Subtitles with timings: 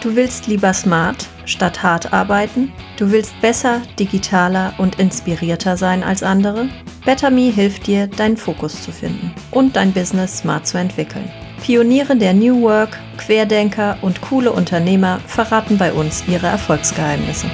[0.00, 2.72] Du willst lieber smart statt hart arbeiten?
[2.98, 6.68] Du willst besser, digitaler und inspirierter sein als andere?
[7.04, 11.28] BetterMe hilft dir, deinen Fokus zu finden und dein Business smart zu entwickeln.
[11.64, 17.50] Pioniere der New Work, Querdenker und coole Unternehmer verraten bei uns ihre Erfolgsgeheimnisse.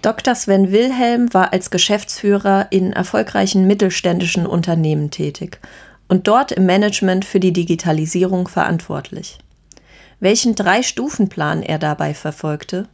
[0.00, 0.34] Dr.
[0.34, 5.60] Sven Wilhelm war als Geschäftsführer in erfolgreichen mittelständischen Unternehmen tätig
[6.08, 9.38] und dort im Management für die Digitalisierung verantwortlich.
[10.20, 12.88] Welchen Drei-Stufen-Plan er dabei verfolgte,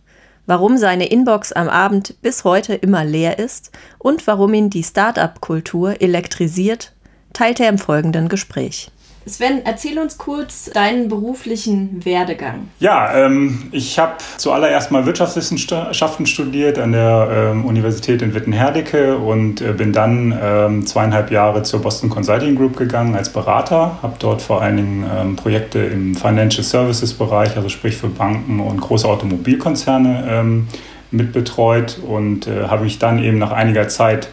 [0.47, 6.03] warum seine Inbox am Abend bis heute immer leer ist und warum ihn die Start-up-Kultur
[6.03, 6.93] elektrisiert,
[7.33, 8.91] teilt er im folgenden Gespräch.
[9.27, 12.69] Sven, erzähl uns kurz deinen beruflichen Werdegang.
[12.79, 19.63] Ja, ähm, ich habe zuallererst mal Wirtschaftswissenschaften studiert an der ähm, Universität in Wittenherdecke und
[19.63, 23.99] äh, bin dann ähm, zweieinhalb Jahre zur Boston Consulting Group gegangen als Berater.
[24.03, 28.61] Habe dort vor allen Dingen ähm, Projekte im Financial Services Bereich, also sprich für Banken
[28.61, 30.69] und große Automobilkonzerne ähm,
[31.11, 34.29] mitbetreut und äh, habe mich dann eben nach einiger Zeit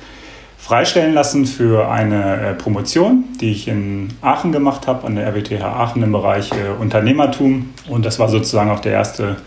[0.62, 5.64] freistellen lassen für eine äh, Promotion, die ich in Aachen gemacht habe, an der RWTH
[5.64, 7.72] Aachen im Bereich äh, Unternehmertum.
[7.90, 9.38] Und das war sozusagen auch der erste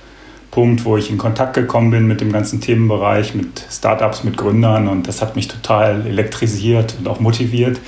[0.51, 4.89] Punkt, wo ich in Kontakt gekommen bin mit dem ganzen Themenbereich, mit Startups, mit Gründern.
[4.89, 7.79] Und das hat mich total elektrisiert und auch motiviert.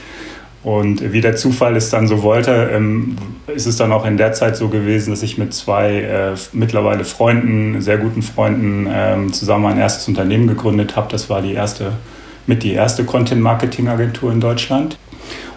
[0.62, 3.16] Und wie der Zufall es dann so wollte, ähm,
[3.48, 7.04] ist es dann auch in der Zeit so gewesen, dass ich mit zwei äh, mittlerweile
[7.04, 11.08] Freunden, sehr guten Freunden, ähm, zusammen ein erstes Unternehmen gegründet habe.
[11.10, 11.92] Das war die erste
[12.47, 14.98] mit die erste Content-Marketing-Agentur in Deutschland.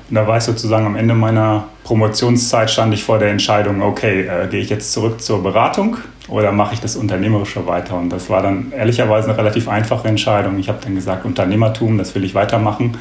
[0.10, 4.22] Und da war ich sozusagen am Ende meiner Promotionszeit stand ich vor der Entscheidung, okay,
[4.22, 7.98] äh, gehe ich jetzt zurück zur Beratung oder mache ich das Unternehmerische weiter?
[7.98, 10.60] Und das war dann ehrlicherweise eine relativ einfache Entscheidung.
[10.60, 12.98] Ich habe dann gesagt, Unternehmertum, das will ich weitermachen.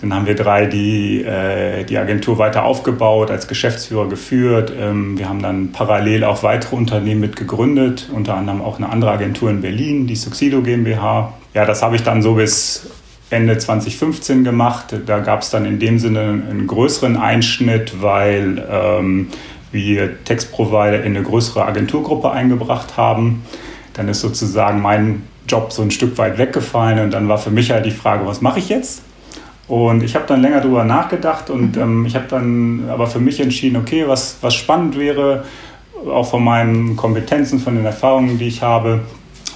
[0.00, 4.72] Dann haben wir drei die, äh, die Agentur weiter aufgebaut, als Geschäftsführer geführt.
[4.78, 9.10] Ähm, wir haben dann parallel auch weitere Unternehmen mit gegründet, unter anderem auch eine andere
[9.10, 11.32] Agentur in Berlin, die Succedo GmbH.
[11.52, 12.88] Ja, das habe ich dann so bis
[13.30, 14.94] Ende 2015 gemacht.
[15.06, 19.28] Da gab es dann in dem Sinne einen größeren Einschnitt, weil ähm,
[19.70, 23.44] wir Textprovider in eine größere Agenturgruppe eingebracht haben.
[23.94, 27.70] Dann ist sozusagen mein Job so ein Stück weit weggefallen und dann war für mich
[27.70, 29.02] halt die Frage, was mache ich jetzt?
[29.66, 31.82] Und ich habe dann länger darüber nachgedacht und mhm.
[31.82, 35.44] ähm, ich habe dann aber für mich entschieden, okay, was, was spannend wäre,
[36.06, 39.00] auch von meinen Kompetenzen, von den Erfahrungen, die ich habe,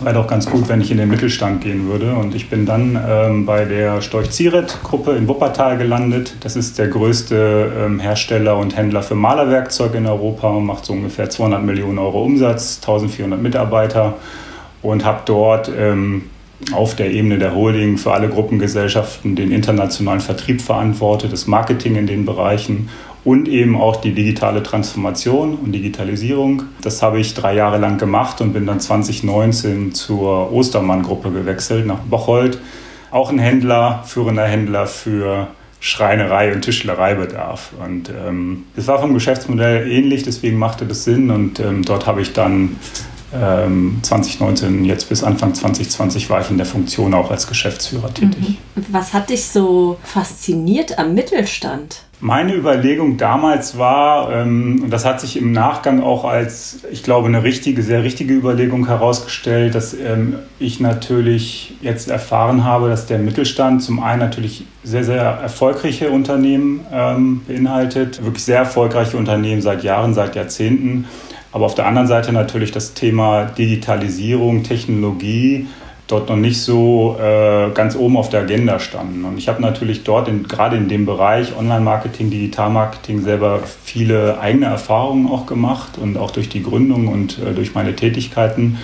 [0.04, 2.14] wäre doch ganz gut, wenn ich in den Mittelstand gehen würde.
[2.14, 6.36] Und ich bin dann ähm, bei der Storch-Zieret-Gruppe in Wuppertal gelandet.
[6.40, 10.92] Das ist der größte ähm, Hersteller und Händler für Malerwerkzeug in Europa und macht so
[10.92, 14.14] ungefähr 200 Millionen Euro Umsatz, 1400 Mitarbeiter
[14.82, 16.24] und habe dort ähm,
[16.72, 22.06] auf der Ebene der Holding für alle Gruppengesellschaften den internationalen Vertrieb verantwortet, das Marketing in
[22.06, 22.88] den Bereichen
[23.24, 26.64] und eben auch die digitale Transformation und Digitalisierung.
[26.82, 32.00] Das habe ich drei Jahre lang gemacht und bin dann 2019 zur Ostermann-Gruppe gewechselt nach
[32.00, 32.58] Bocholt.
[33.10, 37.72] Auch ein Händler, führender Händler für Schreinerei und Tischlereibedarf.
[37.84, 41.30] Und ähm, war vom Geschäftsmodell ähnlich, deswegen machte das Sinn.
[41.30, 42.76] Und ähm, dort habe ich dann
[43.34, 48.58] ähm, 2019, jetzt bis Anfang 2020 war ich in der Funktion auch als Geschäftsführer tätig.
[48.74, 48.86] Mhm.
[48.90, 52.02] Was hat dich so fasziniert am Mittelstand?
[52.24, 57.26] Meine Überlegung damals war, ähm, und das hat sich im Nachgang auch als, ich glaube,
[57.26, 63.18] eine richtige, sehr richtige Überlegung herausgestellt, dass ähm, ich natürlich jetzt erfahren habe, dass der
[63.18, 69.82] Mittelstand zum einen natürlich sehr, sehr erfolgreiche Unternehmen ähm, beinhaltet, wirklich sehr erfolgreiche Unternehmen seit
[69.82, 71.06] Jahren, seit Jahrzehnten,
[71.50, 75.66] aber auf der anderen Seite natürlich das Thema Digitalisierung, Technologie,
[76.12, 79.24] dort noch nicht so äh, ganz oben auf der Agenda standen.
[79.24, 84.66] Und ich habe natürlich dort in, gerade in dem Bereich Online-Marketing, Digital-Marketing selber viele eigene
[84.66, 88.78] Erfahrungen auch gemacht und auch durch die Gründung und äh, durch meine Tätigkeiten.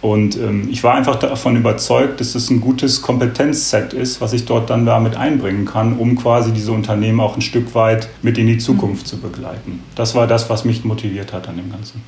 [0.00, 4.46] Und ähm, ich war einfach davon überzeugt, dass es ein gutes Kompetenzset ist, was ich
[4.46, 8.46] dort dann damit einbringen kann, um quasi diese Unternehmen auch ein Stück weit mit in
[8.46, 9.82] die Zukunft zu begleiten.
[9.96, 12.02] Das war das, was mich motiviert hat an dem Ganzen.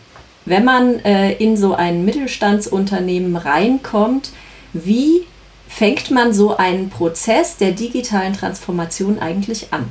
[0.45, 4.33] Wenn man äh, in so ein Mittelstandsunternehmen reinkommt,
[4.73, 5.27] wie
[5.69, 9.87] fängt man so einen Prozess der digitalen Transformation eigentlich an?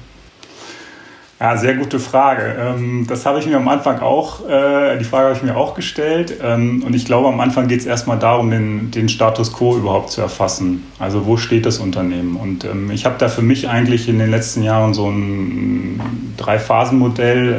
[1.41, 2.55] Ja, sehr gute Frage.
[2.59, 5.73] Ähm, das habe ich mir am Anfang auch, äh, die Frage habe ich mir auch
[5.73, 6.35] gestellt.
[6.39, 10.11] Ähm, und ich glaube, am Anfang geht es erstmal darum, den, den Status quo überhaupt
[10.11, 10.83] zu erfassen.
[10.99, 12.35] Also wo steht das Unternehmen?
[12.35, 15.99] Und ähm, ich habe da für mich eigentlich in den letzten Jahren so ein
[16.37, 17.53] Drei-Phasen-Modell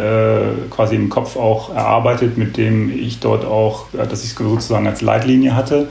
[0.69, 4.87] äh, quasi im Kopf auch erarbeitet, mit dem ich dort auch, dass ich es sozusagen
[4.87, 5.89] als Leitlinie hatte.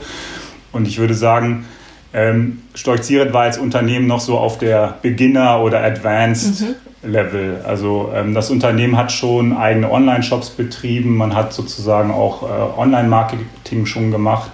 [0.72, 1.66] Und ich würde sagen,
[2.14, 7.60] ähm, Storch Zieret war als Unternehmen noch so auf der Beginner- oder Advanced- mhm Level.
[7.64, 13.86] Also ähm, das Unternehmen hat schon eigene Online-Shops betrieben, man hat sozusagen auch äh, Online-Marketing
[13.86, 14.50] schon gemacht,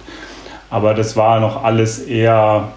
[0.69, 2.69] aber das war noch alles eher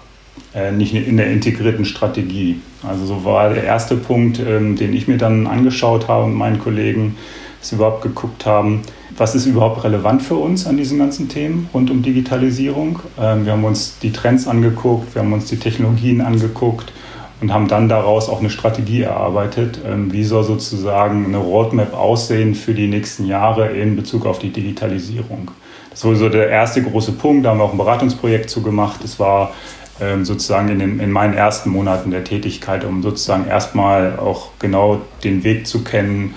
[0.53, 2.61] äh, nicht in der integrierten Strategie.
[2.87, 6.59] Also so war der erste Punkt, ähm, den ich mir dann angeschaut habe und meinen
[6.59, 7.17] Kollegen,
[7.63, 8.81] dass sie überhaupt geguckt haben,
[9.15, 12.99] was ist überhaupt relevant für uns an diesen ganzen Themen rund um Digitalisierung.
[13.17, 16.91] Ähm, wir haben uns die Trends angeguckt, wir haben uns die Technologien angeguckt
[17.39, 22.53] und haben dann daraus auch eine Strategie erarbeitet, ähm, wie soll sozusagen eine Roadmap aussehen
[22.53, 25.49] für die nächsten Jahre in Bezug auf die Digitalisierung.
[25.89, 28.99] Das war so der erste große Punkt, da haben wir auch ein Beratungsprojekt zu gemacht.
[29.03, 29.53] Das war
[30.01, 34.99] ähm, sozusagen in, den, in meinen ersten Monaten der Tätigkeit, um sozusagen erstmal auch genau
[35.23, 36.33] den Weg zu kennen,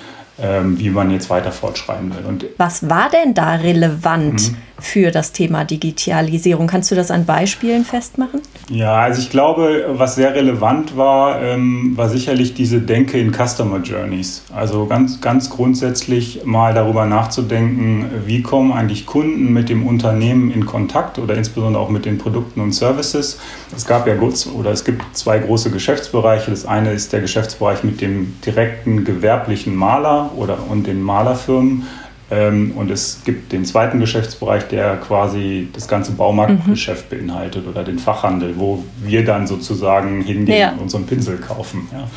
[0.78, 2.24] wie man jetzt weiter fortschreiten will.
[2.26, 4.56] Und Was war denn da relevant mhm.
[4.78, 6.66] für das Thema Digitalisierung?
[6.66, 8.42] Kannst du das an Beispielen festmachen?
[8.68, 13.78] Ja, also ich glaube, was sehr relevant war, ähm, war sicherlich diese Denke in Customer
[13.78, 14.44] Journeys.
[14.54, 20.66] Also ganz, ganz grundsätzlich mal darüber nachzudenken, wie kommen eigentlich Kunden mit dem Unternehmen in
[20.66, 23.38] Kontakt oder insbesondere auch mit den Produkten und Services.
[23.74, 24.16] Es gab ja
[24.54, 26.50] oder es gibt zwei große Geschäftsbereiche.
[26.50, 31.86] Das eine ist der Geschäftsbereich mit dem direkten gewerblichen Maler oder, und den Malerfirmen.
[32.28, 37.16] Ähm, und es gibt den zweiten Geschäftsbereich, der quasi das ganze Baumarktgeschäft mhm.
[37.16, 40.72] beinhaltet oder den Fachhandel, wo wir dann sozusagen hingehen ja.
[40.72, 41.88] und unseren Pinsel kaufen.
[41.92, 42.08] Ja.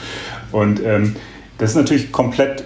[0.52, 1.16] Und ähm,
[1.60, 2.64] das ist natürlich komplett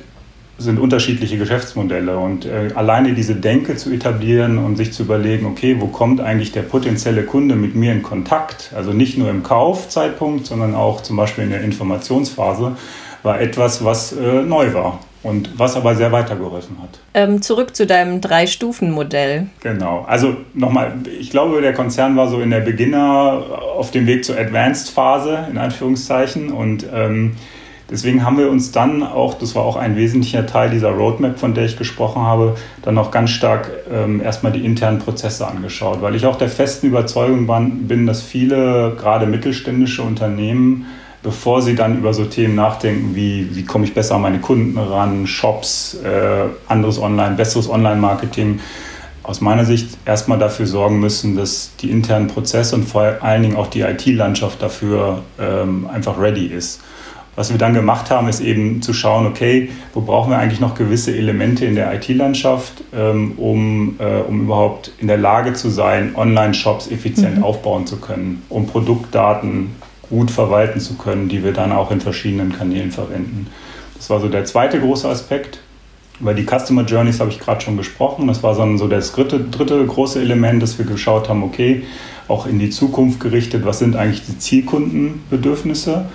[0.60, 5.78] sind unterschiedliche Geschäftsmodelle und äh, alleine diese Denke zu etablieren und sich zu überlegen, okay,
[5.80, 8.72] wo kommt eigentlich der potenzielle Kunde mit mir in Kontakt?
[8.76, 12.78] Also nicht nur im Kaufzeitpunkt, sondern auch zum Beispiel in der Informationsphase,
[13.24, 17.00] war etwas, was äh, neu war und was aber sehr weitergeholfen hat.
[17.14, 19.48] Ähm, zurück zu deinem Drei-Stufen-Modell.
[19.62, 20.06] Genau.
[20.08, 23.42] Also nochmal, ich glaube, der Konzern war so in der Beginner
[23.78, 26.52] auf dem Weg zur Advanced-Phase, in Anführungszeichen.
[26.52, 27.38] Und ähm,
[27.90, 31.54] deswegen haben wir uns dann auch, das war auch ein wesentlicher Teil dieser Roadmap, von
[31.54, 36.16] der ich gesprochen habe, dann auch ganz stark ähm, erstmal die internen Prozesse angeschaut, weil
[36.16, 37.48] ich auch der festen Überzeugung
[37.88, 40.86] bin, dass viele, gerade mittelständische Unternehmen,
[41.24, 44.78] bevor sie dann über so Themen nachdenken, wie, wie komme ich besser an meine Kunden
[44.78, 48.60] ran, Shops, äh, anderes Online, besseres Online-Marketing,
[49.24, 53.56] aus meiner Sicht erstmal dafür sorgen müssen, dass die internen Prozesse und vor allen Dingen
[53.56, 56.82] auch die IT-Landschaft dafür ähm, einfach ready ist.
[57.36, 60.76] Was wir dann gemacht haben, ist eben zu schauen, okay, wo brauchen wir eigentlich noch
[60.76, 66.16] gewisse Elemente in der IT-Landschaft, ähm, um, äh, um überhaupt in der Lage zu sein,
[66.16, 67.44] Online-Shops effizient mhm.
[67.44, 69.72] aufbauen zu können, um Produktdaten
[70.10, 73.48] gut verwalten zu können, die wir dann auch in verschiedenen Kanälen verwenden.
[73.96, 75.60] Das war so der zweite große Aspekt.
[76.20, 78.28] Über die Customer Journeys habe ich gerade schon gesprochen.
[78.28, 81.84] Das war dann so das dritte, dritte große Element, dass wir geschaut haben, okay,
[82.28, 86.06] auch in die Zukunft gerichtet, was sind eigentlich die Zielkundenbedürfnisse?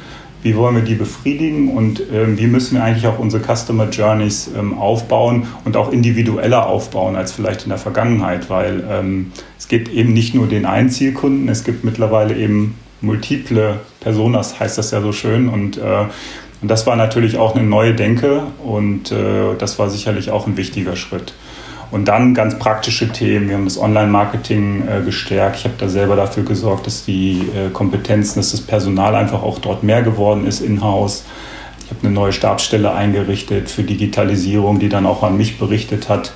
[0.43, 4.49] Wie wollen wir die befriedigen und ähm, wie müssen wir eigentlich auch unsere Customer Journeys
[4.57, 9.89] ähm, aufbauen und auch individueller aufbauen als vielleicht in der Vergangenheit, weil ähm, es gibt
[9.89, 15.01] eben nicht nur den einen Zielkunden, es gibt mittlerweile eben multiple Personas, heißt das ja
[15.01, 15.49] so schön.
[15.49, 16.07] Und, äh,
[16.61, 20.57] und das war natürlich auch eine neue Denke und äh, das war sicherlich auch ein
[20.57, 21.35] wichtiger Schritt.
[21.91, 23.49] Und dann ganz praktische Themen.
[23.49, 25.57] Wir haben das Online-Marketing äh, gestärkt.
[25.57, 29.59] Ich habe da selber dafür gesorgt, dass die äh, Kompetenzen, dass das Personal einfach auch
[29.59, 31.25] dort mehr geworden ist in-house.
[31.85, 36.35] Ich habe eine neue Stabsstelle eingerichtet für Digitalisierung, die dann auch an mich berichtet hat,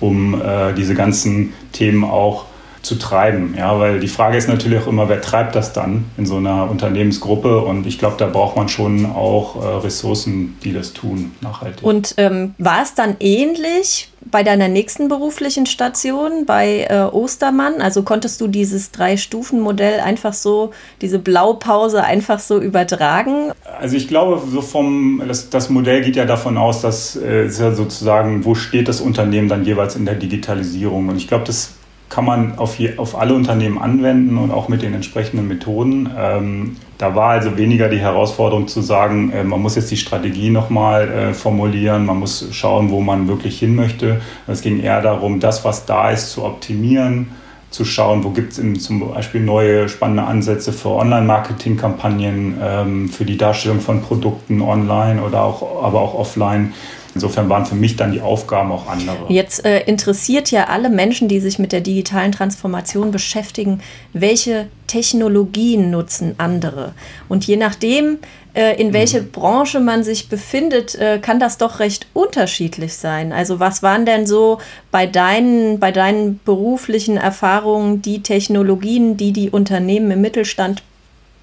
[0.00, 2.46] um äh, diese ganzen Themen auch
[2.84, 3.54] zu treiben.
[3.56, 6.70] Ja, weil die Frage ist natürlich auch immer, wer treibt das dann in so einer
[6.70, 7.60] Unternehmensgruppe?
[7.60, 11.84] Und ich glaube, da braucht man schon auch äh, Ressourcen, die das tun, nachhaltig.
[11.84, 17.80] Und ähm, war es dann ähnlich bei deiner nächsten beruflichen Station bei äh, Ostermann?
[17.80, 23.52] Also konntest du dieses Drei-Stufen-Modell einfach so, diese Blaupause einfach so übertragen?
[23.78, 27.72] Also ich glaube, so vom, das, das Modell geht ja davon aus, dass äh, ja
[27.72, 31.08] sozusagen, wo steht das Unternehmen dann jeweils in der Digitalisierung?
[31.08, 31.74] Und ich glaube, das
[32.08, 36.10] kann man auf, je, auf alle Unternehmen anwenden und auch mit den entsprechenden Methoden.
[36.16, 40.50] Ähm, da war also weniger die Herausforderung zu sagen, äh, man muss jetzt die Strategie
[40.50, 44.20] nochmal äh, formulieren, man muss schauen, wo man wirklich hin möchte.
[44.46, 47.28] Es ging eher darum, das, was da ist, zu optimieren,
[47.70, 53.36] zu schauen, wo gibt es zum Beispiel neue spannende Ansätze für Online-Marketing-Kampagnen, ähm, für die
[53.36, 56.74] Darstellung von Produkten online oder auch, aber auch offline
[57.14, 59.26] Insofern waren für mich dann die Aufgaben auch andere.
[59.28, 63.80] Jetzt äh, interessiert ja alle Menschen, die sich mit der digitalen Transformation beschäftigen,
[64.12, 66.92] welche Technologien nutzen andere.
[67.28, 68.18] Und je nachdem,
[68.54, 69.30] äh, in welche mhm.
[69.30, 73.32] Branche man sich befindet, äh, kann das doch recht unterschiedlich sein.
[73.32, 74.58] Also was waren denn so
[74.90, 80.82] bei deinen, bei deinen beruflichen Erfahrungen die Technologien, die die Unternehmen im Mittelstand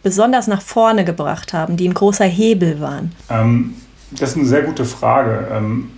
[0.04, 3.14] besonders nach vorne gebracht haben, die ein großer Hebel waren?
[3.30, 3.76] Ähm
[4.12, 5.48] Das ist eine sehr gute Frage.
[5.52, 5.90] Ähm,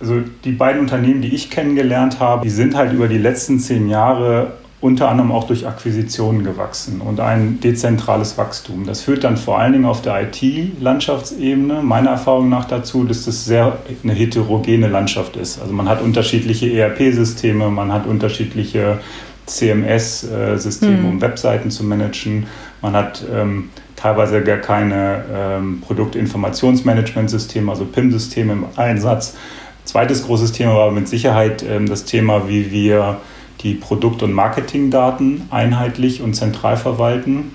[0.00, 3.88] also die beiden Unternehmen, die ich kennengelernt habe, die sind halt über die letzten zehn
[3.88, 8.86] Jahre unter anderem auch durch Akquisitionen gewachsen und ein dezentrales Wachstum.
[8.86, 13.44] Das führt dann vor allen Dingen auf der IT-Landschaftsebene meiner Erfahrung nach dazu, dass das
[13.44, 15.60] sehr eine heterogene Landschaft ist.
[15.60, 19.00] Also man hat unterschiedliche ERP-Systeme, man hat unterschiedliche
[19.44, 21.08] CMS-Systeme, mhm.
[21.08, 22.46] um Webseiten zu managen.
[22.82, 29.36] Man hat ähm, teilweise gar keine ähm, Produktinformationsmanagementsysteme, also PIM-Systeme im Einsatz.
[29.84, 33.18] Zweites großes Thema war mit Sicherheit ähm, das Thema, wie wir
[33.62, 37.54] die Produkt- und Marketingdaten einheitlich und zentral verwalten.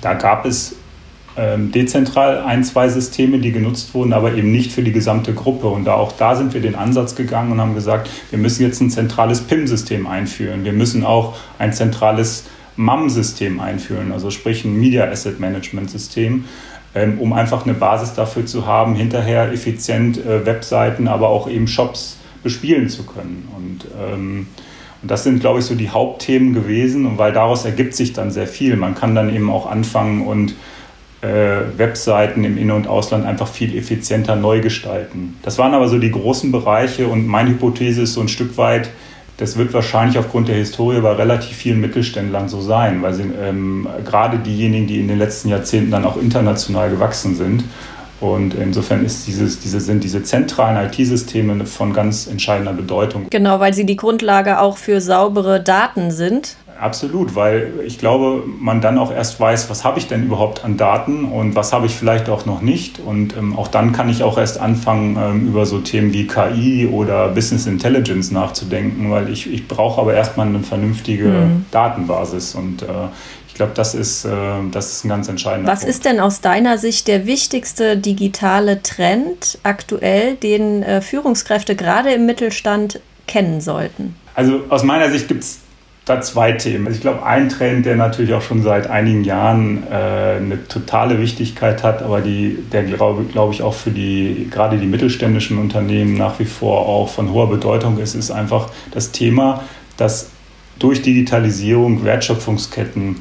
[0.00, 0.76] Da gab es
[1.36, 5.68] ähm, dezentral ein, zwei Systeme, die genutzt wurden, aber eben nicht für die gesamte Gruppe.
[5.68, 8.80] Und da, auch da sind wir den Ansatz gegangen und haben gesagt, wir müssen jetzt
[8.80, 10.64] ein zentrales PIM-System einführen.
[10.64, 12.44] Wir müssen auch ein zentrales
[12.76, 16.44] MAM-System einführen, also sprich ein Media Asset Management System,
[16.94, 21.66] ähm, um einfach eine Basis dafür zu haben, hinterher effizient äh, Webseiten, aber auch eben
[21.66, 23.48] Shops bespielen zu können.
[23.56, 24.46] Und ähm,
[25.02, 28.30] und das sind, glaube ich, so die Hauptthemen gewesen und weil daraus ergibt sich dann
[28.30, 28.76] sehr viel.
[28.76, 30.54] Man kann dann eben auch anfangen und
[31.22, 35.36] äh, Webseiten im In- und Ausland einfach viel effizienter neu gestalten.
[35.42, 38.90] Das waren aber so die großen Bereiche und meine Hypothese ist so ein Stück weit,
[39.42, 43.88] das wird wahrscheinlich aufgrund der Historie bei relativ vielen Mittelständlern so sein, weil sie ähm,
[44.04, 47.64] gerade diejenigen, die in den letzten Jahrzehnten dann auch international gewachsen sind
[48.22, 53.26] und insofern ist dieses, diese, sind diese zentralen IT-Systeme von ganz entscheidender Bedeutung.
[53.30, 56.54] Genau, weil sie die Grundlage auch für saubere Daten sind.
[56.82, 60.76] Absolut, weil ich glaube, man dann auch erst weiß, was habe ich denn überhaupt an
[60.76, 62.98] Daten und was habe ich vielleicht auch noch nicht.
[62.98, 66.88] Und ähm, auch dann kann ich auch erst anfangen, ähm, über so Themen wie KI
[66.88, 71.66] oder Business Intelligence nachzudenken, weil ich, ich brauche aber erstmal eine vernünftige mhm.
[71.70, 72.56] Datenbasis.
[72.56, 72.86] Und äh,
[73.46, 74.30] ich glaube, das ist, äh,
[74.72, 75.94] das ist ein ganz entscheidender Was Punkt.
[75.94, 82.26] ist denn aus deiner Sicht der wichtigste digitale Trend aktuell, den äh, Führungskräfte gerade im
[82.26, 82.98] Mittelstand
[83.28, 84.16] kennen sollten?
[84.34, 85.61] Also aus meiner Sicht gibt es
[86.04, 86.86] da zwei Themen.
[86.86, 91.20] Also ich glaube, ein Trend, der natürlich auch schon seit einigen Jahren äh, eine totale
[91.20, 96.14] Wichtigkeit hat, aber die, der glaube glaub ich auch für die gerade die mittelständischen Unternehmen
[96.14, 99.62] nach wie vor auch von hoher Bedeutung ist, ist einfach das Thema,
[99.96, 100.30] dass
[100.78, 103.20] durch Digitalisierung Wertschöpfungsketten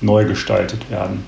[0.00, 1.24] neu gestaltet werden.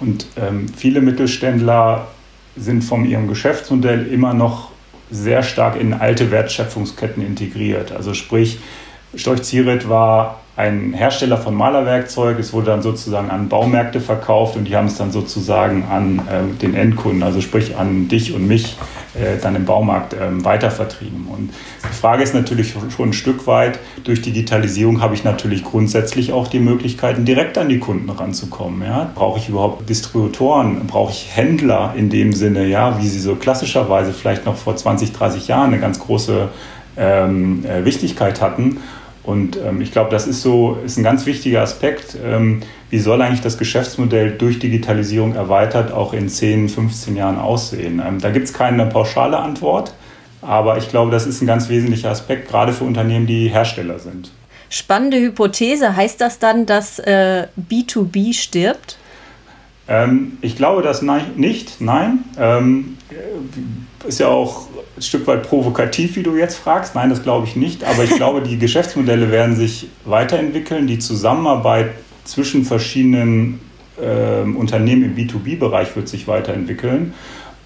[0.00, 2.08] Und ähm, viele Mittelständler
[2.56, 4.70] sind von ihrem Geschäftsmodell immer noch
[5.10, 7.92] sehr stark in alte Wertschöpfungsketten integriert.
[7.92, 8.58] Also sprich,
[9.14, 12.38] Storch Zieret war ein Hersteller von Malerwerkzeug.
[12.38, 16.60] Es wurde dann sozusagen an Baumärkte verkauft und die haben es dann sozusagen an äh,
[16.60, 18.76] den Endkunden, also sprich an dich und mich,
[19.14, 21.28] äh, dann im Baumarkt äh, weitervertrieben.
[21.28, 21.50] Und
[21.82, 26.46] die Frage ist natürlich schon ein Stück weit, durch Digitalisierung habe ich natürlich grundsätzlich auch
[26.46, 28.82] die Möglichkeiten, direkt an die Kunden ranzukommen.
[28.82, 29.10] Ja?
[29.14, 30.86] Brauche ich überhaupt Distributoren?
[30.86, 35.12] Brauche ich Händler in dem Sinne, ja, wie sie so klassischerweise vielleicht noch vor 20,
[35.12, 36.48] 30 Jahren eine ganz große
[36.98, 38.80] ähm, äh, Wichtigkeit hatten?
[39.22, 42.16] Und ähm, ich glaube, das ist so ist ein ganz wichtiger Aspekt.
[42.24, 48.02] Ähm, wie soll eigentlich das Geschäftsmodell durch Digitalisierung erweitert auch in 10, 15 Jahren aussehen?
[48.04, 49.92] Ähm, da gibt es keine pauschale Antwort,
[50.40, 54.30] aber ich glaube, das ist ein ganz wesentlicher Aspekt, gerade für Unternehmen, die Hersteller sind.
[54.70, 55.96] Spannende Hypothese.
[55.96, 58.96] Heißt das dann, dass äh, B2B stirbt?
[59.88, 62.20] Ähm, ich glaube das nicht, nein.
[62.38, 62.96] Ähm,
[64.06, 64.68] ist ja auch
[65.00, 66.94] ein Stück weit provokativ, wie du jetzt fragst.
[66.94, 67.84] Nein, das glaube ich nicht.
[67.84, 70.86] Aber ich glaube, die Geschäftsmodelle werden sich weiterentwickeln.
[70.86, 71.90] Die Zusammenarbeit
[72.24, 73.60] zwischen verschiedenen
[73.98, 77.14] äh, Unternehmen im B2B-Bereich wird sich weiterentwickeln.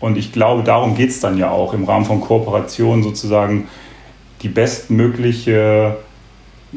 [0.00, 3.69] Und ich glaube, darum geht es dann ja auch im Rahmen von Kooperationen sozusagen
[4.43, 5.97] die bestmögliche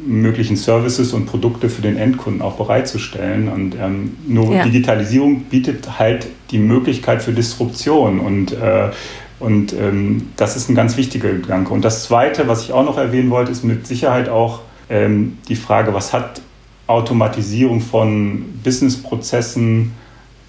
[0.06, 3.48] möglichen Services und Produkte für den Endkunden auch bereitzustellen.
[3.48, 4.64] Und ähm, nur ja.
[4.64, 8.90] Digitalisierung bietet halt die Möglichkeit für Disruption und äh,
[9.40, 11.74] und ähm, das ist ein ganz wichtiger Gedanke.
[11.74, 15.56] Und das Zweite, was ich auch noch erwähnen wollte, ist mit Sicherheit auch ähm, die
[15.56, 16.42] Frage, was hat
[16.88, 19.94] Automatisierung von Businessprozessen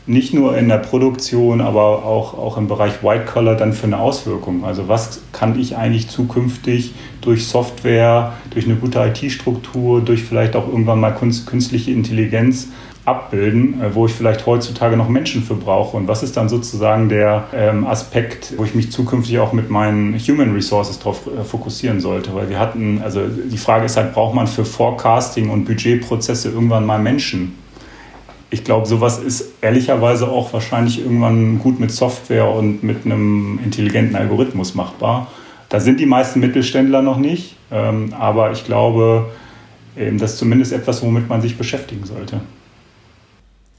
[0.06, 3.98] nicht nur in der Produktion, aber auch, auch im Bereich White Collar dann für eine
[3.98, 4.64] Auswirkung?
[4.64, 10.66] Also was kann ich eigentlich zukünftig durch Software, durch eine gute IT-Struktur, durch vielleicht auch
[10.66, 12.68] irgendwann mal künstliche Intelligenz
[13.08, 15.96] abbilden, äh, wo ich vielleicht heutzutage noch Menschen für brauche.
[15.96, 20.18] Und was ist dann sozusagen der ähm, Aspekt, wo ich mich zukünftig auch mit meinen
[20.18, 22.34] Human Resources darauf äh, fokussieren sollte?
[22.34, 26.84] Weil wir hatten, also die Frage ist halt, braucht man für Forecasting und Budgetprozesse irgendwann
[26.84, 27.56] mal Menschen?
[28.50, 34.16] Ich glaube, sowas ist ehrlicherweise auch wahrscheinlich irgendwann gut mit Software und mit einem intelligenten
[34.16, 35.26] Algorithmus machbar.
[35.68, 39.26] Da sind die meisten Mittelständler noch nicht, ähm, aber ich glaube,
[39.96, 42.40] das ist zumindest etwas, womit man sich beschäftigen sollte.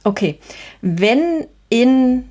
[0.03, 0.39] Okay,
[0.81, 2.29] wenn in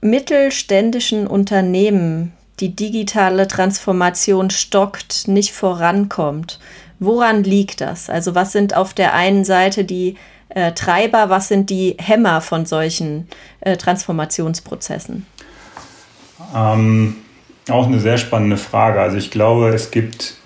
[0.00, 6.58] mittelständischen Unternehmen die digitale Transformation stockt, nicht vorankommt.
[6.98, 8.10] Woran liegt das?
[8.10, 10.16] Also was sind auf der einen Seite die
[10.48, 13.28] äh, Treiber, was sind die Hämmer von solchen
[13.60, 15.26] äh, Transformationsprozessen?
[16.54, 17.16] Ähm,
[17.68, 19.00] auch eine sehr spannende Frage.
[19.00, 20.37] Also ich glaube, es gibt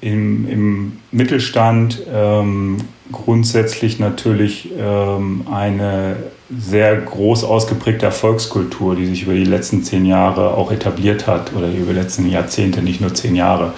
[0.00, 2.78] im, im Mittelstand ähm,
[3.10, 6.16] grundsätzlich natürlich ähm, eine
[6.56, 11.68] sehr groß ausgeprägte Erfolgskultur, die sich über die letzten zehn Jahre auch etabliert hat oder
[11.68, 13.74] über die letzten Jahrzehnte, nicht nur zehn Jahre.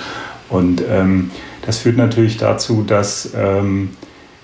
[0.48, 1.30] Und ähm,
[1.64, 3.90] das führt natürlich dazu, dass ähm,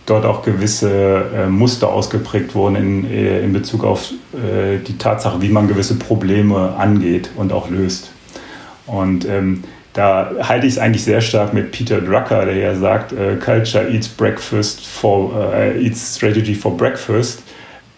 [0.06, 5.42] dort auch gewisse äh, Muster ausgeprägt wurden in, äh, in Bezug auf äh, die Tatsache,
[5.42, 8.10] wie man gewisse Probleme angeht und auch löst.
[8.86, 9.64] Und ähm,
[9.96, 13.90] da halte ich es eigentlich sehr stark mit Peter Drucker, der ja sagt, äh, Culture
[13.90, 17.42] eats breakfast for äh, eats strategy for breakfast.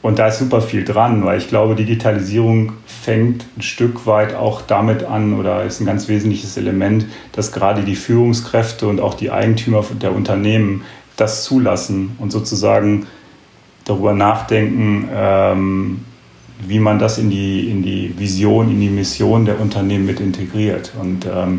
[0.01, 4.63] Und da ist super viel dran, weil ich glaube, Digitalisierung fängt ein Stück weit auch
[4.63, 9.33] damit an oder ist ein ganz wesentliches Element, dass gerade die Führungskräfte und auch die
[9.33, 10.85] Eigentümer der Unternehmen
[11.17, 13.09] das zulassen und sozusagen
[13.85, 16.01] darüber nachdenken, ähm,
[16.65, 20.93] wie man das in die, in die Vision, in die Mission der Unternehmen mit integriert.
[21.01, 21.59] Und, ähm,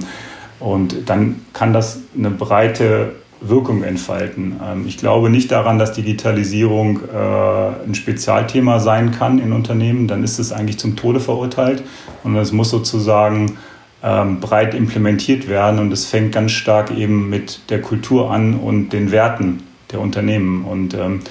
[0.60, 4.60] und dann kann das eine breite Wirkung entfalten.
[4.64, 10.08] Ähm, ich glaube nicht daran, dass Digitalisierung äh, ein Spezialthema sein kann in Unternehmen.
[10.08, 11.84] Dann ist es eigentlich zum Tode verurteilt.
[12.24, 13.58] Und es muss sozusagen
[14.04, 15.80] ähm, breit implementiert werden.
[15.80, 20.66] Und es fängt ganz stark eben mit der Kultur an und den Werten der Unternehmen.
[20.66, 21.22] Und ähm,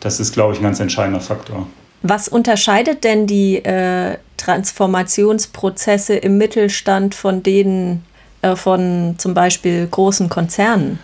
[0.00, 1.66] das ist, glaube ich, ein ganz entscheidender Faktor.
[2.02, 8.04] Was unterscheidet denn die äh, Transformationsprozesse im Mittelstand von denen
[8.54, 10.98] von zum Beispiel großen Konzernen?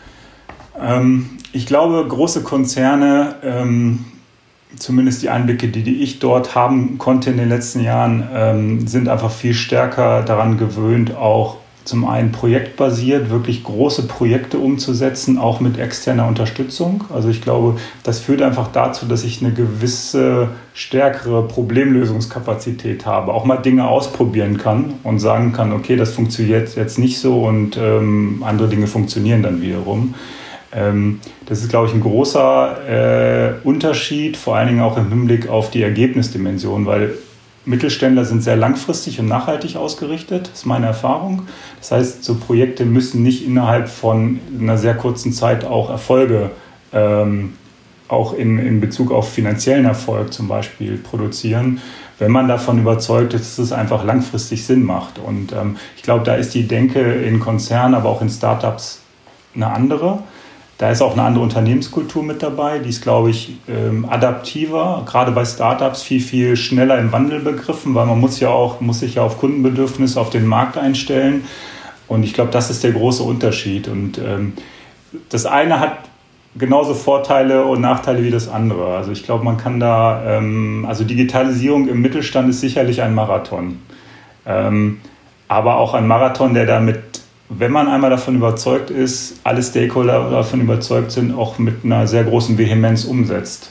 [0.81, 4.05] Ähm, ich glaube, große Konzerne, ähm,
[4.77, 9.09] zumindest die Einblicke, die, die, ich dort haben konnte in den letzten Jahren, ähm, sind
[9.09, 15.79] einfach viel stärker daran gewöhnt, auch zum einen projektbasiert, wirklich große Projekte umzusetzen, auch mit
[15.79, 17.05] externer Unterstützung.
[17.13, 23.45] Also ich glaube, das führt einfach dazu, dass ich eine gewisse stärkere Problemlösungskapazität habe, auch
[23.45, 28.43] mal Dinge ausprobieren kann und sagen kann, okay, das funktioniert jetzt nicht so und ähm,
[28.47, 30.15] andere Dinge funktionieren dann wiederum.
[30.73, 35.49] Ähm, das ist, glaube ich, ein großer äh, Unterschied, vor allen Dingen auch im Hinblick
[35.49, 37.15] auf die Ergebnisdimension, weil
[37.65, 41.43] Mittelständler sind sehr langfristig und nachhaltig ausgerichtet, ist meine Erfahrung.
[41.79, 46.51] Das heißt, so Projekte müssen nicht innerhalb von einer sehr kurzen Zeit auch Erfolge,
[46.93, 47.55] ähm,
[48.09, 51.81] auch in, in Bezug auf finanziellen Erfolg zum Beispiel, produzieren,
[52.19, 55.19] wenn man davon überzeugt ist, dass es einfach langfristig Sinn macht.
[55.19, 59.03] Und ähm, ich glaube, da ist die Denke in Konzernen, aber auch in Startups
[59.55, 60.23] eine andere.
[60.81, 65.31] Da ist auch eine andere Unternehmenskultur mit dabei, die ist, glaube ich, ähm, adaptiver, gerade
[65.31, 69.17] bei Startups viel, viel schneller im Wandel begriffen, weil man muss ja auch, muss sich
[69.17, 71.45] ja auf Kundenbedürfnisse, auf den Markt einstellen.
[72.09, 73.89] Und ich glaube, das ist der große Unterschied.
[73.89, 74.55] Und ähm,
[75.29, 75.99] das eine hat
[76.57, 78.97] genauso Vorteile und Nachteile wie das andere.
[78.97, 83.83] Also ich glaube, man kann da, ähm, also Digitalisierung im Mittelstand ist sicherlich ein Marathon.
[84.47, 85.03] Ähm,
[85.47, 87.10] aber auch ein Marathon, der damit
[87.51, 92.23] wenn man einmal davon überzeugt ist, alle Stakeholder davon überzeugt sind, auch mit einer sehr
[92.25, 93.71] großen Vehemenz umsetzt.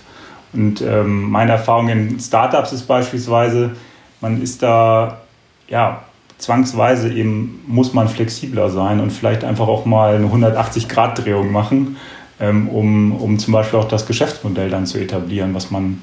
[0.52, 3.72] Und ähm, meine Erfahrung in Startups ist beispielsweise,
[4.20, 5.22] man ist da,
[5.70, 6.04] ja,
[6.40, 11.98] zwangsweise eben muss man flexibler sein und vielleicht einfach auch mal eine 180-Grad-Drehung machen,
[12.40, 16.02] ähm, um, um zum Beispiel auch das Geschäftsmodell dann zu etablieren, was man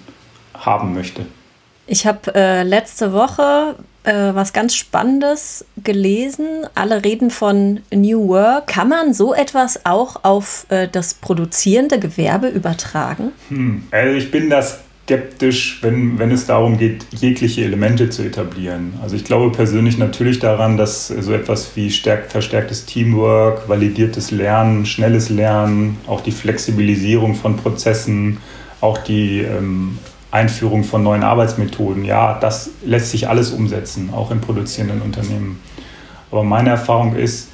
[0.54, 1.26] haben möchte.
[1.86, 6.46] Ich habe äh, letzte Woche äh, was ganz Spannendes gelesen.
[6.74, 8.68] Alle reden von New Work.
[8.68, 13.32] Kann man so etwas auch auf äh, das produzierende Gewerbe übertragen?
[13.48, 13.82] Hm.
[13.90, 18.94] Also ich bin da skeptisch, wenn, wenn es darum geht, jegliche Elemente zu etablieren.
[19.02, 24.84] Also ich glaube persönlich natürlich daran, dass so etwas wie stärk, verstärktes Teamwork, validiertes Lernen,
[24.84, 28.38] schnelles Lernen, auch die Flexibilisierung von Prozessen,
[28.80, 29.98] auch die ähm,
[30.30, 35.60] Einführung von neuen Arbeitsmethoden, ja, das lässt sich alles umsetzen, auch in produzierenden Unternehmen.
[36.30, 37.50] Aber meine Erfahrung ist,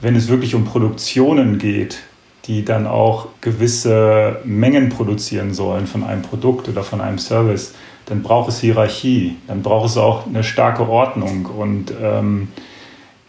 [0.00, 1.98] wenn es wirklich um Produktionen geht,
[2.46, 7.74] die dann auch gewisse Mengen produzieren sollen von einem Produkt oder von einem Service,
[8.06, 11.46] dann braucht es Hierarchie, dann braucht es auch eine starke Ordnung.
[11.46, 12.48] Und ähm,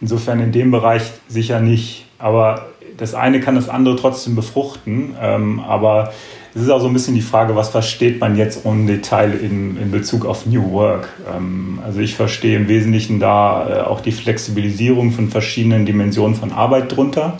[0.00, 2.06] insofern in dem Bereich sicher nicht.
[2.18, 2.66] Aber
[2.98, 5.16] das eine kann das andere trotzdem befruchten.
[5.20, 6.12] Ähm, aber
[6.56, 9.76] es ist auch so ein bisschen die Frage, was versteht man jetzt im Detail in,
[9.76, 11.10] in Bezug auf New Work?
[11.30, 16.52] Ähm, also ich verstehe im Wesentlichen da äh, auch die Flexibilisierung von verschiedenen Dimensionen von
[16.52, 17.38] Arbeit drunter.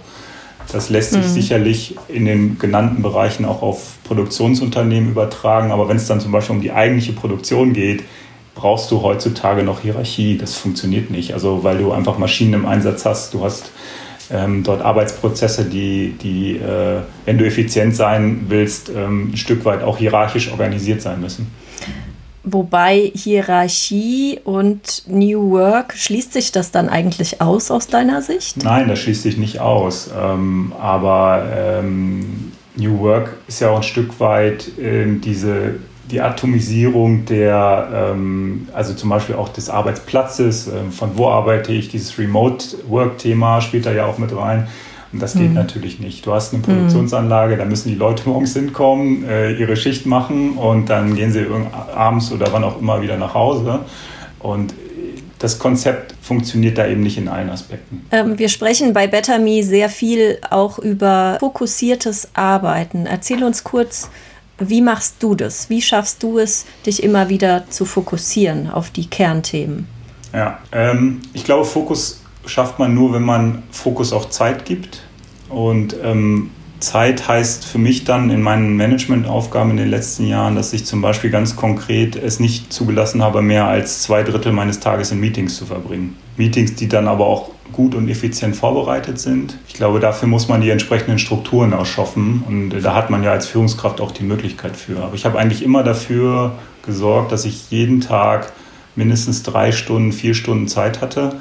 [0.70, 1.29] Das lässt sich mhm.
[1.29, 5.70] sicherlich in den genannten Bereichen auch auf Produktionsunternehmen übertragen.
[5.70, 8.05] Aber wenn es dann zum Beispiel um die eigentliche Produktion geht,
[8.55, 10.37] brauchst du heutzutage noch Hierarchie.
[10.37, 11.33] Das funktioniert nicht.
[11.33, 13.70] Also weil du einfach Maschinen im Einsatz hast, du hast
[14.32, 19.82] ähm, dort Arbeitsprozesse, die, die äh, wenn du effizient sein willst, ähm, ein Stück weit
[19.82, 21.50] auch hierarchisch organisiert sein müssen.
[22.48, 28.62] Wobei Hierarchie und New Work, schließt sich das dann eigentlich aus aus deiner Sicht?
[28.62, 30.10] Nein, das schließt sich nicht aus.
[30.16, 35.74] Ähm, aber ähm, New Work ist ja auch ein Stück weit ähm, diese
[36.11, 41.88] die Atomisierung der, ähm, also zum Beispiel auch des Arbeitsplatzes, äh, von wo arbeite ich,
[41.88, 44.69] dieses Remote-Work-Thema spielt da ja auch mit rein.
[45.12, 45.55] Und das geht mhm.
[45.55, 46.27] natürlich nicht.
[46.27, 50.90] Du hast eine Produktionsanlage, da müssen die Leute morgens hinkommen, äh, ihre Schicht machen und
[50.90, 51.47] dann gehen sie
[51.95, 53.81] abends oder wann auch immer wieder nach Hause.
[54.40, 54.75] Und
[55.38, 58.07] das Konzept funktioniert da eben nicht in allen Aspekten.
[58.11, 63.07] Ähm, wir sprechen bei Better Me sehr viel auch über fokussiertes Arbeiten.
[63.07, 64.11] Erzähl uns kurz,
[64.59, 65.69] wie machst du das?
[65.71, 69.87] Wie schaffst du es, dich immer wieder zu fokussieren auf die Kernthemen?
[70.33, 75.03] Ja, ähm, ich glaube, Fokus schafft man nur, wenn man Fokus auch Zeit gibt.
[75.49, 80.73] Und ähm, Zeit heißt für mich dann in meinen Managementaufgaben in den letzten Jahren, dass
[80.73, 85.11] ich zum Beispiel ganz konkret es nicht zugelassen habe, mehr als zwei Drittel meines Tages
[85.11, 86.16] in Meetings zu verbringen.
[86.37, 89.59] Meetings, die dann aber auch gut und effizient vorbereitet sind.
[89.68, 93.46] Ich glaube, dafür muss man die entsprechenden Strukturen ausschaffen und da hat man ja als
[93.46, 95.02] Führungskraft auch die Möglichkeit für.
[95.02, 96.52] Aber ich habe eigentlich immer dafür
[96.85, 98.52] gesorgt, dass ich jeden Tag
[98.94, 101.37] mindestens drei Stunden, vier Stunden Zeit hatte,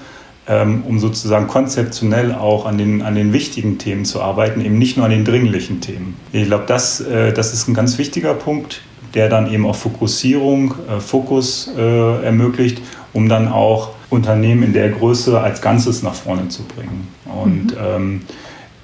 [0.47, 4.97] ähm, um sozusagen konzeptionell auch an den, an den wichtigen Themen zu arbeiten, eben nicht
[4.97, 6.17] nur an den dringlichen Themen.
[6.31, 8.81] Ich glaube, das, äh, das ist ein ganz wichtiger Punkt,
[9.15, 12.81] der dann eben auch Fokussierung, äh, Fokus äh, ermöglicht,
[13.13, 17.07] um dann auch Unternehmen in der Größe als Ganzes nach vorne zu bringen.
[17.25, 17.77] Und mhm.
[17.79, 18.21] ähm,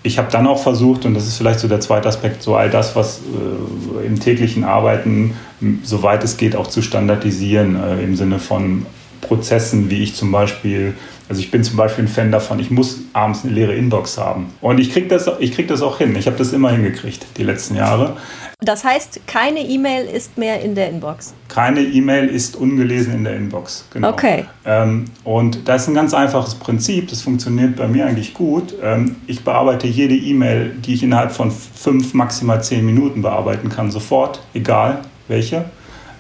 [0.03, 2.69] ich habe dann auch versucht, und das ist vielleicht so der zweite Aspekt, so all
[2.69, 5.35] das, was äh, im täglichen Arbeiten,
[5.83, 8.85] soweit es geht, auch zu standardisieren, äh, im Sinne von
[9.21, 10.95] Prozessen, wie ich zum Beispiel
[11.31, 14.47] also ich bin zum Beispiel ein Fan davon, ich muss abends eine leere Inbox haben.
[14.59, 16.13] Und ich kriege das, krieg das auch hin.
[16.17, 18.17] Ich habe das immer hingekriegt, die letzten Jahre.
[18.63, 21.33] Das heißt, keine E-Mail ist mehr in der Inbox?
[21.47, 24.11] Keine E-Mail ist ungelesen in der Inbox, genau.
[24.11, 24.45] Okay.
[24.65, 28.75] Ähm, und das ist ein ganz einfaches Prinzip, das funktioniert bei mir eigentlich gut.
[28.83, 33.89] Ähm, ich bearbeite jede E-Mail, die ich innerhalb von fünf, maximal zehn Minuten bearbeiten kann,
[33.89, 35.65] sofort, egal welche.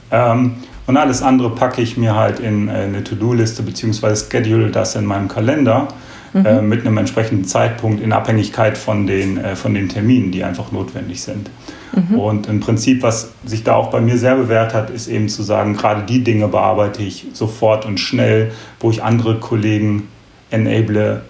[0.09, 0.55] Ähm,
[0.87, 5.05] und alles andere packe ich mir halt in äh, eine To-Do-Liste beziehungsweise schedule das in
[5.05, 5.89] meinem Kalender
[6.33, 6.45] mhm.
[6.45, 10.71] äh, mit einem entsprechenden Zeitpunkt in Abhängigkeit von den, äh, von den Terminen, die einfach
[10.71, 11.49] notwendig sind.
[11.93, 12.19] Mhm.
[12.19, 15.43] Und im Prinzip, was sich da auch bei mir sehr bewährt hat, ist eben zu
[15.43, 20.07] sagen, gerade die Dinge bearbeite ich sofort und schnell, wo ich andere Kollegen
[20.49, 21.21] enable,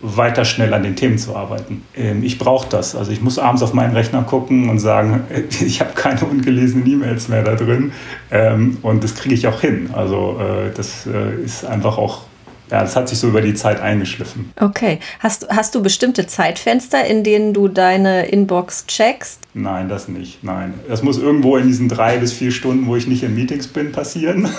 [0.00, 1.82] weiter schnell an den Themen zu arbeiten.
[1.96, 2.94] Ähm, ich brauche das.
[2.94, 5.24] Also ich muss abends auf meinen Rechner gucken und sagen,
[5.60, 7.92] ich habe keine ungelesenen E-Mails mehr da drin.
[8.30, 9.90] Ähm, und das kriege ich auch hin.
[9.92, 12.22] Also äh, das äh, ist einfach auch
[12.70, 14.52] ja, das hat sich so über die Zeit eingeschliffen.
[14.60, 14.98] Okay.
[15.20, 19.40] Hast, hast du bestimmte Zeitfenster, in denen du deine Inbox checkst?
[19.54, 20.44] Nein, das nicht.
[20.44, 20.74] Nein.
[20.88, 23.92] Das muss irgendwo in diesen drei bis vier Stunden, wo ich nicht in Meetings bin,
[23.92, 24.48] passieren.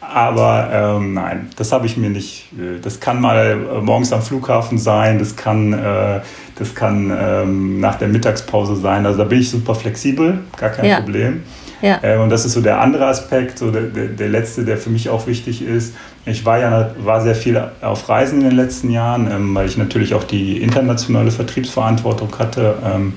[0.00, 2.52] Aber ähm, nein, das habe ich mir nicht.
[2.52, 6.20] Äh, das kann mal äh, morgens am Flughafen sein, das kann, äh,
[6.58, 9.06] das kann ähm, nach der Mittagspause sein.
[9.06, 11.00] Also da bin ich super flexibel, gar kein ja.
[11.00, 11.44] Problem.
[11.80, 11.98] Ja.
[12.02, 14.90] Äh, und das ist so der andere Aspekt, so der, der, der, letzte, der für
[14.90, 15.94] mich auch wichtig ist.
[16.24, 19.76] Ich war ja war sehr viel auf Reisen in den letzten Jahren, ähm, weil ich
[19.76, 22.76] natürlich auch die internationale Vertriebsverantwortung hatte.
[22.84, 23.14] Ähm,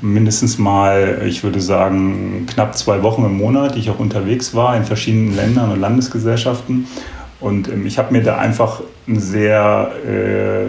[0.00, 4.76] mindestens mal, ich würde sagen, knapp zwei Wochen im Monat, die ich auch unterwegs war
[4.76, 6.86] in verschiedenen Ländern und Landesgesellschaften.
[7.40, 10.66] Und ähm, ich habe mir da einfach einen sehr äh,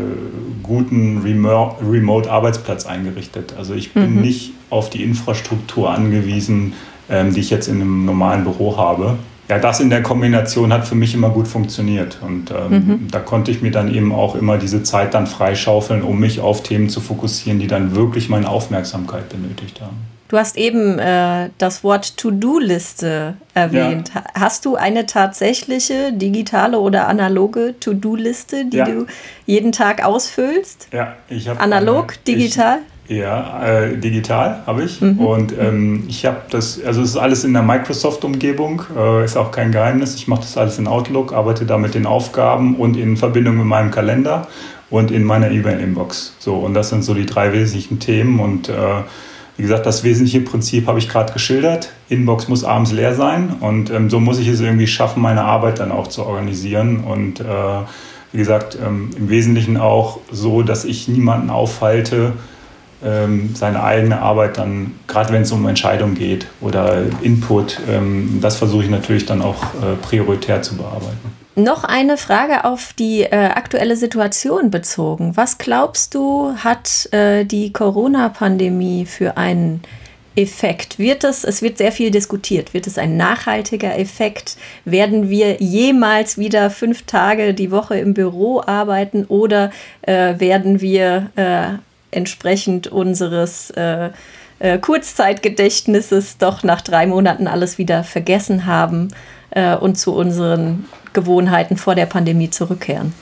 [0.64, 3.54] guten Remote-Arbeitsplatz eingerichtet.
[3.58, 4.22] Also ich bin mhm.
[4.22, 6.74] nicht auf die Infrastruktur angewiesen,
[7.10, 9.18] ähm, die ich jetzt in einem normalen Büro habe
[9.50, 12.20] ja, das in der Kombination hat für mich immer gut funktioniert.
[12.22, 13.08] Und ähm, mhm.
[13.12, 16.62] da konnte ich mir dann eben auch immer diese Zeit dann freischaufeln, um mich auf
[16.62, 19.98] Themen zu fokussieren, die dann wirklich meine Aufmerksamkeit benötigt haben.
[20.28, 24.12] Du hast eben äh, das Wort To-Do-Liste erwähnt.
[24.14, 24.24] Ja.
[24.36, 28.86] Hast du eine tatsächliche digitale oder analoge To-Do-Liste, die ja.
[28.86, 29.08] du
[29.48, 30.90] jeden Tag ausfüllst?
[30.94, 31.60] Ja, ich habe.
[31.60, 32.80] Analog, eine, digital?
[33.10, 35.02] Ja, äh, digital habe ich.
[35.02, 35.20] Mhm.
[35.20, 39.52] Und ähm, ich habe das, also es ist alles in der Microsoft-Umgebung, äh, ist auch
[39.52, 40.14] kein Geheimnis.
[40.14, 43.66] Ich mache das alles in Outlook, arbeite da mit den Aufgaben und in Verbindung mit
[43.66, 44.48] meinem Kalender
[44.92, 46.36] und in meiner E-Mail-Inbox.
[46.38, 48.40] So, und das sind so die drei wesentlichen Themen.
[48.40, 48.74] Und äh,
[49.58, 51.92] wie gesagt, das wesentliche Prinzip habe ich gerade geschildert.
[52.10, 55.80] Inbox muss abends leer sein und ähm, so muss ich es irgendwie schaffen, meine Arbeit
[55.80, 57.04] dann auch zu organisieren.
[57.04, 57.44] Und äh,
[58.32, 62.34] wie gesagt, ähm, im Wesentlichen auch so, dass ich niemanden aufhalte,
[63.04, 68.58] ähm, seine eigene Arbeit dann, gerade wenn es um Entscheidungen geht oder Input, ähm, das
[68.58, 71.40] versuche ich natürlich dann auch äh, prioritär zu bearbeiten.
[71.56, 75.36] Noch eine Frage auf die äh, aktuelle Situation bezogen.
[75.36, 79.82] Was glaubst du, hat äh, die Corona-Pandemie für einen
[80.36, 81.00] Effekt?
[81.00, 84.56] Wird es, es wird sehr viel diskutiert, wird es ein nachhaltiger Effekt?
[84.86, 91.30] Werden wir jemals wieder fünf Tage die Woche im Büro arbeiten oder äh, werden wir
[91.36, 91.80] äh,
[92.12, 94.10] entsprechend unseres äh,
[94.60, 99.10] äh, Kurzzeitgedächtnisses doch nach drei Monaten alles wieder vergessen haben
[99.52, 103.14] äh, und zu unseren Gewohnheiten vor der Pandemie zurückkehren?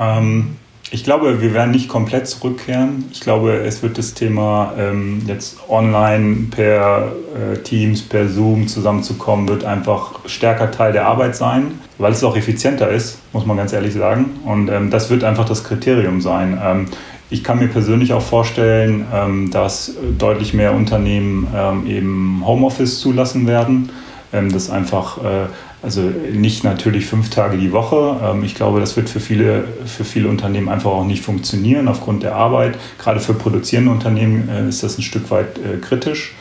[0.00, 0.56] Ähm,
[0.90, 3.04] ich glaube, wir werden nicht komplett zurückkehren.
[3.12, 9.48] Ich glaube, es wird das Thema ähm, jetzt online per äh, Teams, per Zoom zusammenzukommen,
[9.48, 13.74] wird einfach stärker Teil der Arbeit sein, weil es auch effizienter ist, muss man ganz
[13.74, 14.40] ehrlich sagen.
[14.46, 16.88] Und ähm, das wird einfach das Kriterium sein.
[17.30, 23.46] Ich kann mir persönlich auch vorstellen, ähm, dass deutlich mehr Unternehmen ähm, eben Homeoffice zulassen
[23.46, 23.90] werden.
[24.32, 25.46] Ähm, das einfach, äh,
[25.82, 26.00] also
[26.32, 28.40] nicht natürlich fünf Tage die Woche.
[28.42, 32.34] Ich glaube, das wird für viele, für viele Unternehmen einfach auch nicht funktionieren aufgrund der
[32.34, 32.76] Arbeit.
[32.98, 36.34] Gerade für produzierende Unternehmen äh, ist das ein Stück weit äh, kritisch.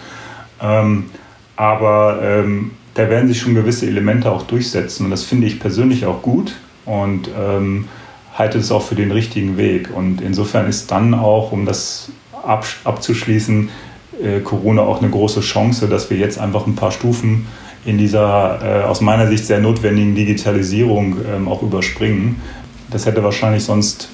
[1.55, 2.43] Aber
[2.95, 6.55] da werden sich schon gewisse Elemente auch durchsetzen und das finde ich persönlich auch gut.
[6.83, 7.85] Und ähm,
[8.37, 9.89] halte es auch für den richtigen Weg.
[9.95, 12.09] Und insofern ist dann auch, um das
[12.43, 13.69] ab, abzuschließen,
[14.21, 17.47] äh, Corona auch eine große Chance, dass wir jetzt einfach ein paar Stufen
[17.85, 22.41] in dieser äh, aus meiner Sicht sehr notwendigen Digitalisierung ähm, auch überspringen.
[22.89, 24.09] Das hätte wahrscheinlich sonst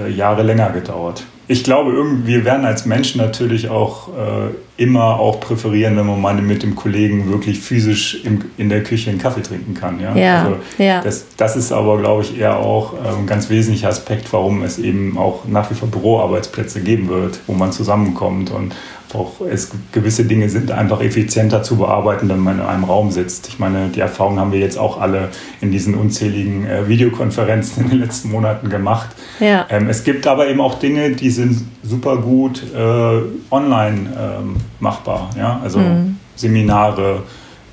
[0.00, 5.18] äh, Jahre länger gedauert ich glaube, irgendwie, wir werden als Menschen natürlich auch äh, immer
[5.20, 9.18] auch präferieren, wenn man mal mit dem Kollegen wirklich physisch im, in der Küche einen
[9.18, 10.00] Kaffee trinken kann.
[10.00, 11.02] Ja, ja, also ja.
[11.02, 14.78] Das, das ist aber, glaube ich, eher auch äh, ein ganz wesentlicher Aspekt, warum es
[14.78, 18.74] eben auch nach wie vor Büroarbeitsplätze geben wird, wo man zusammenkommt und
[19.14, 23.48] auch es gewisse Dinge sind einfach effizienter zu bearbeiten, wenn man in einem Raum sitzt.
[23.48, 25.28] Ich meine, die Erfahrung haben wir jetzt auch alle
[25.60, 29.10] in diesen unzähligen äh, Videokonferenzen in den letzten Monaten gemacht.
[29.40, 29.66] Ja.
[29.70, 35.30] Ähm, es gibt aber eben auch Dinge, die sind super gut äh, online ähm, machbar.
[35.36, 35.60] Ja?
[35.62, 36.16] Also mhm.
[36.36, 37.22] Seminare,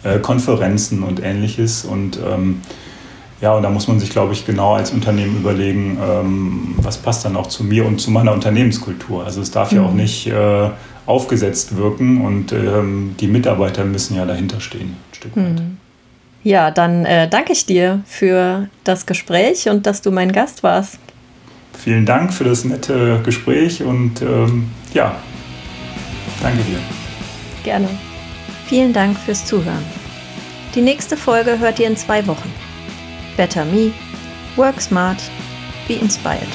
[0.03, 1.85] äh, Konferenzen und ähnliches.
[1.85, 2.61] Und ähm,
[3.41, 7.23] ja, und da muss man sich, glaube ich, genau als Unternehmen überlegen, ähm, was passt
[7.23, 9.23] dann auch zu mir und zu meiner Unternehmenskultur.
[9.23, 9.77] Also es darf mhm.
[9.77, 10.69] ja auch nicht äh,
[11.09, 15.43] aufgesetzt wirken und ähm, die Mitarbeiter müssen ja dahinter stehen, ein Stück weit.
[15.43, 15.77] Mhm.
[16.43, 20.99] Ja, dann äh, danke ich dir für das Gespräch und dass du mein Gast warst.
[21.73, 25.15] Vielen Dank für das nette Gespräch und ähm, ja,
[26.41, 26.77] danke dir.
[27.63, 27.89] Gerne.
[28.67, 29.83] Vielen Dank fürs Zuhören.
[30.75, 32.51] Die nächste Folge hört ihr in zwei Wochen.
[33.35, 33.91] Better Me,
[34.55, 35.19] Work Smart,
[35.87, 36.47] Be Inspired.